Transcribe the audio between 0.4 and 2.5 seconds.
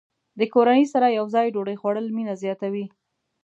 کورنۍ سره یوځای ډوډۍ خوړل مینه